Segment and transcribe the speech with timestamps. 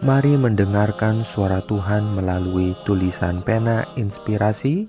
[0.00, 4.88] Mari mendengarkan suara Tuhan melalui tulisan pena inspirasi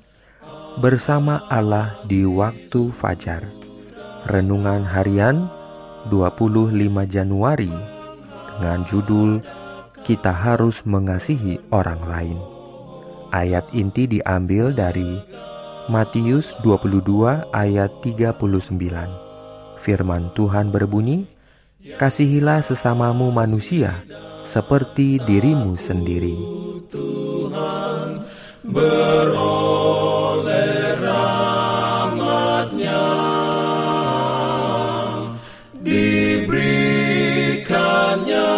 [0.79, 3.43] bersama Allah di waktu fajar.
[4.31, 5.51] Renungan harian
[6.07, 6.71] 25
[7.11, 7.75] Januari
[8.55, 9.43] dengan judul
[10.07, 12.39] Kita harus mengasihi orang lain.
[13.35, 15.19] Ayat inti diambil dari
[15.91, 18.79] Matius 22 ayat 39.
[19.75, 21.27] Firman Tuhan berbunyi,
[21.99, 24.07] Kasihilah sesamamu manusia
[24.45, 26.35] seperti dirimu sendiri.
[26.91, 28.19] Tuhan
[28.67, 29.39] beroleh
[31.01, 33.07] rahmatnya
[35.81, 38.53] diberikannya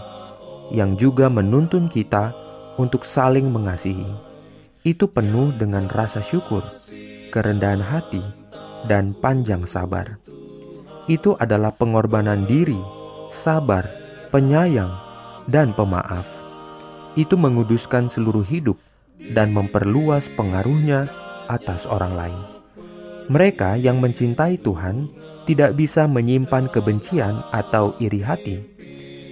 [0.73, 2.33] yang juga menuntun kita
[2.81, 4.09] untuk saling mengasihi.
[4.81, 6.65] Itu penuh dengan rasa syukur,
[7.29, 8.25] kerendahan hati,
[8.89, 10.17] dan panjang sabar.
[11.05, 12.81] Itu adalah pengorbanan diri,
[13.29, 13.85] sabar,
[14.33, 14.89] penyayang,
[15.45, 16.25] dan pemaaf.
[17.13, 18.81] Itu menguduskan seluruh hidup
[19.37, 21.05] dan memperluas pengaruhnya
[21.45, 22.41] atas orang lain.
[23.29, 25.05] Mereka yang mencintai Tuhan
[25.49, 28.61] tidak bisa menyimpan kebencian atau iri hati.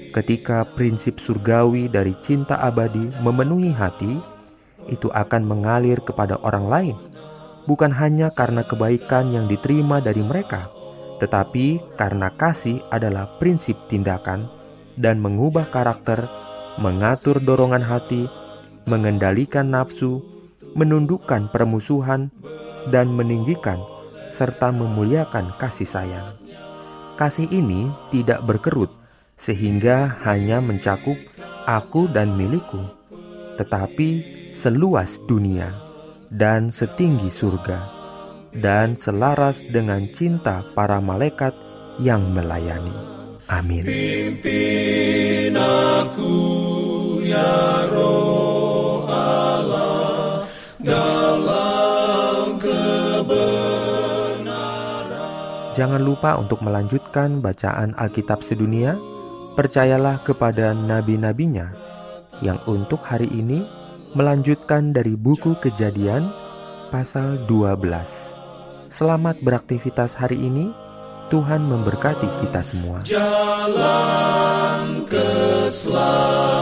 [0.09, 4.17] Ketika prinsip surgawi dari cinta abadi memenuhi hati,
[4.89, 6.97] itu akan mengalir kepada orang lain,
[7.69, 10.73] bukan hanya karena kebaikan yang diterima dari mereka,
[11.21, 14.49] tetapi karena kasih adalah prinsip tindakan
[14.97, 16.25] dan mengubah karakter,
[16.81, 18.25] mengatur dorongan hati,
[18.89, 20.25] mengendalikan nafsu,
[20.73, 22.33] menundukkan permusuhan,
[22.89, 23.77] dan meninggikan
[24.31, 26.35] serta memuliakan kasih sayang.
[27.17, 28.93] Kasih ini tidak berkerut,
[29.37, 31.17] sehingga hanya mencakup
[31.65, 32.85] aku dan milikku,
[33.57, 34.09] tetapi
[34.53, 35.73] seluas dunia
[36.29, 37.79] dan setinggi surga,
[38.53, 41.53] dan selaras dengan cinta para malaikat
[41.97, 42.93] yang melayani.
[43.47, 43.87] Amin.
[43.87, 46.35] Pimpin aku
[47.23, 48.06] ya roh
[55.77, 58.97] Jangan lupa untuk melanjutkan bacaan Alkitab sedunia.
[59.53, 61.69] Percayalah kepada nabi-nabinya
[62.41, 63.61] yang untuk hari ini
[64.17, 66.33] melanjutkan dari buku Kejadian
[66.89, 67.77] pasal 12.
[68.89, 70.73] Selamat beraktivitas hari ini.
[71.29, 73.05] Tuhan memberkati kita semua.
[73.05, 76.56] Jalan keselamatan